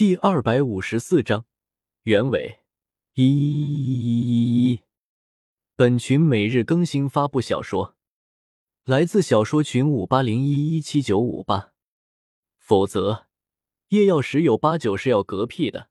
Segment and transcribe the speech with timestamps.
[0.00, 1.44] 第二百五十四章
[2.04, 2.60] 原委
[3.12, 4.80] 一一一一一。
[5.76, 7.98] 本群每日更新发布小说，
[8.84, 11.74] 来自小说群五八零一一七九五八。
[12.56, 13.26] 否则，
[13.88, 15.90] 夜耀十有八九是要嗝屁的。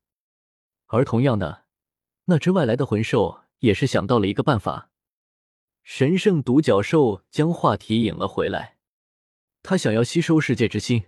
[0.86, 1.66] 而同样的，
[2.24, 4.90] 那只外来的魂兽也是想到了一个办法。
[5.84, 8.76] 神圣独角兽将话题引了回来，
[9.62, 11.04] 他想要吸收世界之心。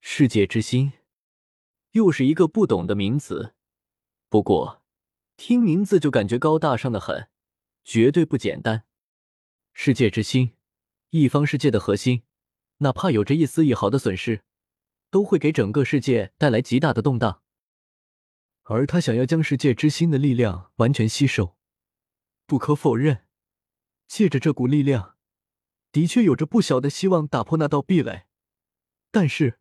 [0.00, 0.94] 世界之心，
[1.96, 3.54] 又是一个不懂的名词。
[4.28, 4.82] 不过，
[5.38, 7.30] 听名字就感觉高大上的很，
[7.84, 8.84] 绝对不简单。
[9.72, 10.54] 世界之心，
[11.08, 12.24] 一方世界的核心，
[12.78, 14.44] 哪怕有着一丝一毫的损失，
[15.10, 17.40] 都会给整个世界带来极大的动荡。
[18.64, 21.56] 而他想要将世界之心的力量完全吸收，
[22.44, 23.24] 不可否认，
[24.06, 25.16] 借着这股力量，
[25.90, 28.26] 的确有着不小的希望打破那道壁垒。
[29.10, 29.58] 但是，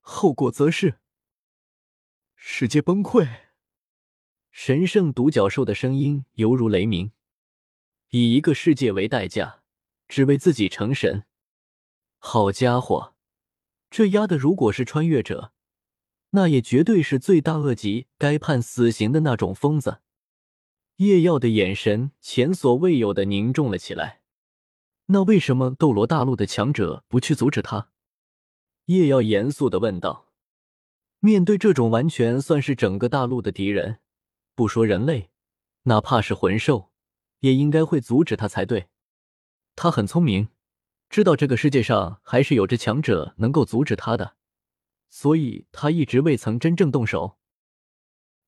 [0.00, 1.00] 后果则是
[2.46, 3.26] 世界崩溃。
[4.50, 7.10] 神圣独角兽的声音犹如雷鸣，
[8.10, 9.62] 以一个世界为代价，
[10.08, 11.24] 只为自己成神。
[12.18, 13.14] 好家伙，
[13.90, 15.52] 这丫的如果是穿越者，
[16.30, 20.02] 那也绝对是罪大恶极、该判死刑的那种疯子。
[20.96, 24.20] 叶耀的眼神前所未有的凝重了起来。
[25.06, 27.88] 那为什么斗罗大陆的强者不去阻止他？
[28.84, 30.28] 叶耀严肃的问道
[31.24, 34.00] ：“面对这种完全算是整个大陆的敌人，
[34.54, 35.30] 不说人类，
[35.84, 36.90] 哪怕是魂兽，
[37.38, 38.88] 也应该会阻止他才对。
[39.74, 40.50] 他很聪明，
[41.08, 44.36] 知道这个世界上还是有着强者能够阻止他的，
[45.08, 47.38] 所以他一直未曾真正动手。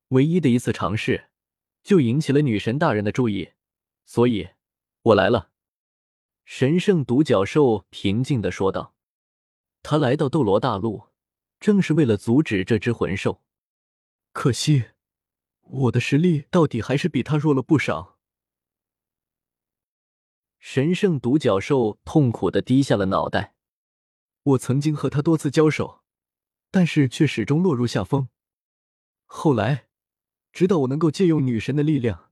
[0.09, 1.31] 唯一的一次尝试，
[1.83, 3.53] 就引起了女神大人的注意，
[4.05, 4.51] 所以
[5.01, 5.49] 我来了。”
[6.45, 8.95] 神圣独角兽平静的说道。
[9.83, 11.05] 他来到斗罗大陆，
[11.59, 13.43] 正是为了阻止这只魂兽。
[14.33, 14.91] 可惜，
[15.63, 18.19] 我的实力到底还是比他弱了不少。
[20.59, 23.55] 神圣独角兽痛苦的低下了脑袋。
[24.43, 26.03] 我曾经和他多次交手，
[26.71, 28.29] 但是却始终落入下风。
[29.25, 29.89] 后来，
[30.53, 32.31] 直到我能够借用女神的力量，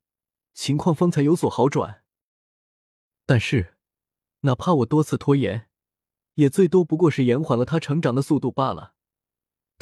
[0.52, 2.04] 情况方才有所好转。
[3.26, 3.76] 但是，
[4.40, 5.68] 哪怕我多次拖延。
[6.34, 8.94] 也最多不过是延缓了他成长的速度罢了。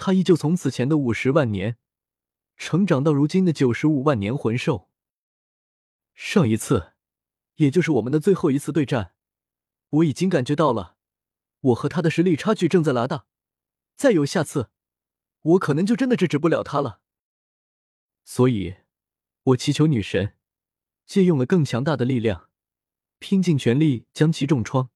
[0.05, 1.79] 他依旧从此前的五十万年，
[2.57, 4.91] 成长到如今的九十五万年魂兽。
[6.13, 6.95] 上一次，
[7.55, 9.15] 也就是我们的最后一次对战，
[9.91, 10.97] 我已经感觉到了，
[11.61, 13.27] 我和他的实力差距正在拉大。
[13.95, 14.71] 再有下次，
[15.43, 17.01] 我可能就真的制止不了他了。
[18.25, 18.79] 所以，
[19.45, 20.37] 我祈求女神，
[21.07, 22.51] 借用了更强大的力量，
[23.21, 24.91] 拼尽全力将其重创。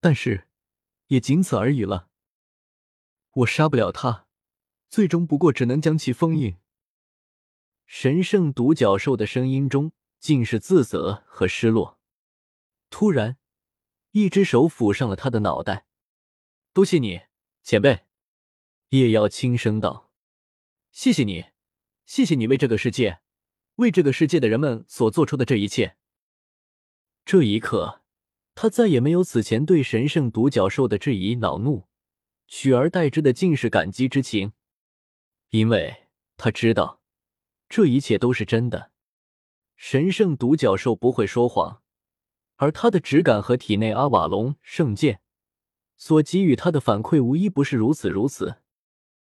[0.00, 0.48] 但是。
[1.08, 2.08] 也仅此而已了。
[3.32, 4.23] 我杀不了他，
[4.94, 6.54] 最终不过只能将其封印。
[7.84, 9.90] 神圣独角兽的声音中
[10.20, 11.98] 尽是自责和失落。
[12.90, 13.36] 突然，
[14.12, 15.86] 一只手抚上了他的脑袋。
[16.72, 17.22] 多谢你，
[17.64, 18.02] 前辈。
[18.90, 20.12] 叶妖轻声道
[20.92, 21.46] ：“谢谢你，
[22.06, 23.18] 谢谢你为这个世界，
[23.74, 25.96] 为这个世界的人们所做出的这一切。”
[27.26, 28.02] 这一刻。
[28.54, 31.88] 他再也没有此前对神圣独角兽的质疑、恼怒，
[32.46, 34.52] 取而代之的尽是感激之情，
[35.54, 37.00] 因为他知道
[37.68, 38.90] 这一切都是真的。
[39.76, 41.80] 神圣独角兽不会说谎，
[42.56, 45.20] 而他的直感和体内阿瓦隆圣剑
[45.96, 48.62] 所给予他的反馈，无一不是如此如此。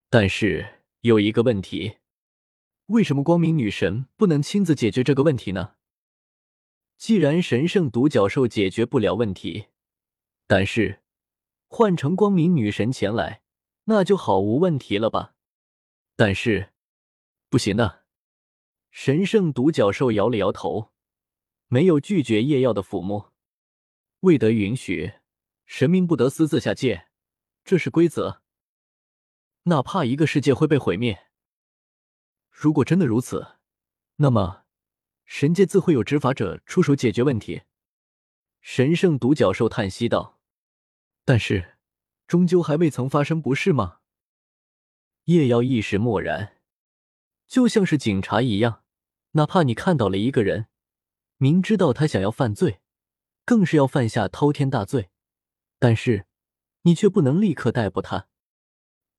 [0.09, 1.97] 但是有一个问题，
[2.85, 5.73] 为什么光明女神不能亲自解决这个问题呢？
[6.97, 9.65] 既然神圣独角兽解决不了问题，
[10.47, 11.01] 但是
[11.67, 13.41] 换成光明女神前来，
[13.85, 15.31] 那就好无问题了吧？
[16.15, 16.73] 但是
[17.49, 18.03] 不行的。
[18.91, 20.93] 神圣独角兽摇了摇头，
[21.67, 23.33] 没有拒绝夜耀的抚摸。
[24.19, 25.13] 未得允许，
[25.65, 27.07] 神明不得私自下界，
[27.63, 28.43] 这是规则。
[29.63, 31.27] 哪怕一个世界会被毁灭，
[32.51, 33.55] 如果真的如此，
[34.17, 34.63] 那么。
[35.25, 37.63] 神界自会有执法者出手解决问题。
[38.59, 40.39] 神圣独角兽叹息道
[41.25, 41.77] ：“但是，
[42.27, 44.01] 终究还未曾发生，不是吗？”
[45.25, 46.57] 叶妖一时默然，
[47.47, 48.83] 就像是警察一样，
[49.31, 50.67] 哪怕你看到了一个人，
[51.37, 52.81] 明知道他想要犯罪，
[53.45, 55.09] 更是要犯下滔天大罪，
[55.79, 56.25] 但是
[56.81, 58.27] 你却不能立刻逮捕他，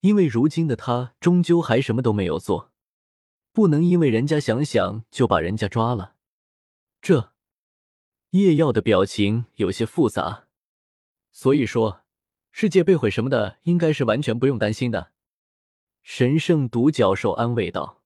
[0.00, 2.70] 因为如今的他终究还什么都没有做。
[3.54, 6.16] 不能因为人家想想就把人家抓了。
[7.00, 7.32] 这
[8.30, 10.48] 叶耀的表情有些复杂，
[11.30, 12.02] 所以说
[12.50, 15.13] 世界被毁什么的，应该是完全不用担心的。
[16.04, 18.02] 神圣独角兽安慰道。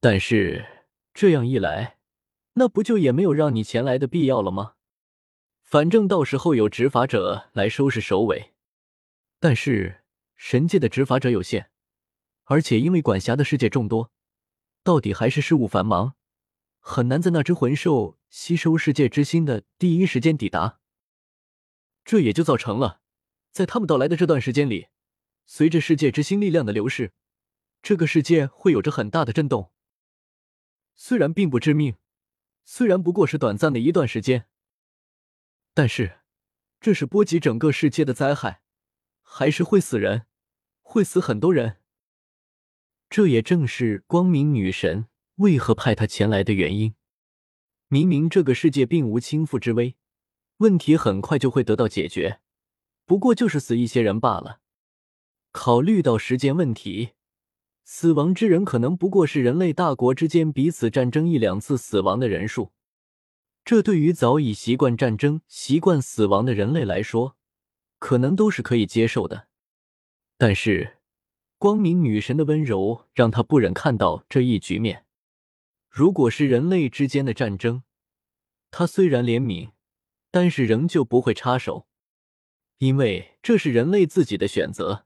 [0.00, 0.66] 但是
[1.14, 1.98] 这样一来，
[2.54, 4.74] 那不就也没有让你前来的必要了吗？
[5.62, 8.52] 反正到时候有执法者来收拾首尾。
[9.38, 10.02] 但是
[10.34, 11.70] 神界的执法者有限，
[12.44, 14.10] 而且因为管辖的世界众多，
[14.82, 16.14] 到底还是事务繁忙，
[16.80, 20.80] 很难在那只魂兽吸收世界之心的第一时间抵达。
[22.04, 23.00] 这也就造成了，
[23.52, 24.88] 在他们到来的这段时间里，
[25.54, 27.12] 随着世界之心力量的流逝，
[27.82, 29.70] 这个世界会有着很大的震动。
[30.94, 31.96] 虽然并不致命，
[32.64, 34.46] 虽然不过是短暂的一段时间，
[35.74, 36.20] 但是
[36.80, 38.62] 这是波及整个世界的灾害，
[39.20, 40.24] 还是会死人，
[40.80, 41.76] 会死很多人。
[43.10, 46.94] 这也正是光明女神为何派他前来的原因。
[47.88, 49.96] 明明这个世界并无倾覆之危，
[50.56, 52.40] 问题很快就会得到解决，
[53.04, 54.61] 不过就是死一些人罢了。
[55.52, 57.10] 考虑到时间问题。
[57.84, 62.72] 死亡之人可能不过是人类大国之间彼此战争一两次死亡的人数，
[63.64, 67.36] 这对于早已习惯战争、习惯死亡的人类来说，
[67.98, 69.48] 可能都是可以接受的。
[70.38, 70.98] 但是，
[71.58, 75.04] 光明女神的温柔让他不忍看到这一局面。
[75.90, 77.82] 如果是人类之间的战争，
[78.70, 79.72] 他虽然怜悯，
[80.30, 81.86] 但是仍旧不会插手，
[82.78, 85.04] 因为这是人类自己的选择。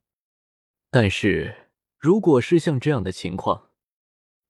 [0.96, 1.54] 但是。
[1.98, 3.68] 如果是像这样的情况，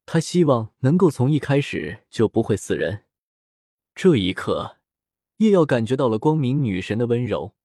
[0.04, 3.04] 他希望能够从一开始就不会死人。
[3.96, 4.76] 这一刻，
[5.38, 7.56] 叶耀感觉到了光明女神的温柔，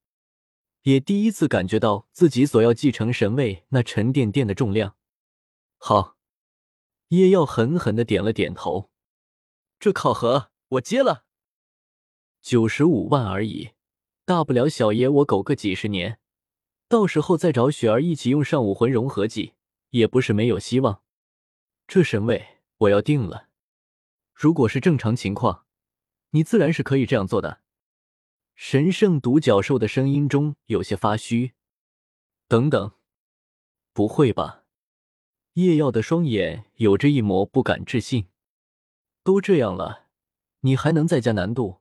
[0.82, 4.96] 也第一次感觉到自己所要继承神位那沉甸甸的重量。
[5.76, 6.16] 好，
[7.08, 8.90] 叶耀狠狠的点了点头。
[9.78, 11.24] 这考核我接了，
[12.40, 13.70] 九十五万而已，
[14.24, 16.18] 大不了小爷我苟个几十年，
[16.92, 19.54] 到时候再找雪儿一起用上武魂融合技。
[19.92, 21.02] 也不是没有希望，
[21.86, 23.48] 这神位我要定了。
[24.34, 25.66] 如果是正常情况，
[26.30, 27.60] 你自然是可以这样做的。
[28.54, 31.52] 神圣独角兽的声音中有些发虚。
[32.48, 32.92] 等等，
[33.94, 34.64] 不会吧？
[35.54, 38.28] 叶耀的双眼有着一抹不敢置信。
[39.22, 40.08] 都这样了，
[40.60, 41.80] 你还能再加难度？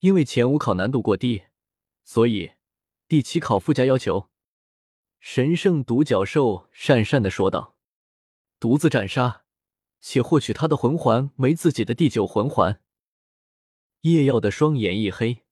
[0.00, 1.44] 因为前五考难度过低，
[2.04, 2.52] 所以
[3.12, 4.30] 第七考附加要求。
[5.20, 7.76] 神圣独角兽讪讪的说道
[8.58, 9.42] ：“独自斩杀，
[10.00, 12.80] 且获取他的魂环为自己的第九魂环。”
[14.00, 15.42] 叶耀的双眼一黑：“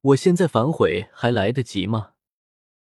[0.00, 2.09] 我现在反悔还来得及吗？”